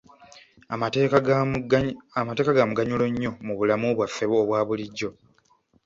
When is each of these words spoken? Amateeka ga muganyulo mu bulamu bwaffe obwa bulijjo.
Amateeka 2.21 2.55
ga 2.57 2.65
muganyulo 2.69 3.03
mu 3.45 3.53
bulamu 3.59 3.87
bwaffe 3.95 4.25
obwa 4.41 4.59
bulijjo. 4.67 5.09